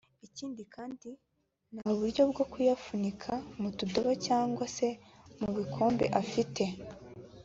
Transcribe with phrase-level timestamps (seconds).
[0.27, 1.09] Ikindi kandi
[1.73, 4.87] nta buryo bwo kuyapfunyika mu tudobo cyangwa se
[5.39, 6.63] mu bikombe afite